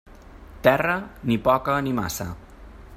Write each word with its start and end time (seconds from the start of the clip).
Terra, 0.67 0.95
ni 1.29 1.37
poca 1.49 1.77
ni 1.89 1.93
massa. 2.01 2.29